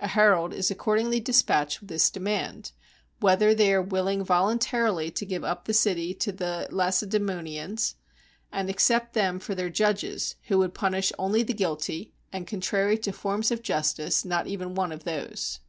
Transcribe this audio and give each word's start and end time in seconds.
A 0.00 0.08
herald 0.08 0.54
is 0.54 0.70
accordingly 0.70 1.20
dispatched 1.20 1.80
with 1.82 1.90
this 1.90 2.08
demand, 2.08 2.72
"Whether 3.20 3.54
they 3.54 3.70
are 3.74 3.82
willing 3.82 4.24
volun 4.24 4.56
tarily 4.58 5.14
to 5.14 5.26
give 5.26 5.44
up 5.44 5.66
the 5.66 5.74
city 5.74 6.14
to 6.14 6.32
the 6.32 6.66
Lacedaemonians, 6.70 7.94
and 8.50 8.64
164 8.64 8.64
THE 8.64 8.64
SIEGE 8.64 8.64
OF 8.64 8.64
PLAT^EA 8.64 8.74
accept 9.04 9.12
them 9.12 9.38
for 9.40 9.54
their 9.54 9.68
judges 9.68 10.36
who 10.44 10.56
would 10.60 10.72
punish 10.72 11.12
only 11.18 11.42
the 11.42 11.52
guilty, 11.52 12.14
and 12.32 12.46
contrary 12.46 12.96
to 12.96 13.12
forms 13.12 13.50
of 13.50 13.60
justice 13.62 14.24
not 14.24 14.46
even 14.46 14.74
one 14.74 14.90
of 14.90 15.04
those." 15.04 15.60